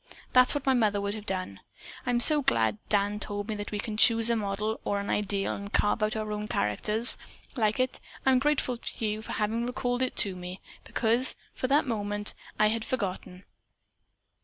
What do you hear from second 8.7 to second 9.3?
to you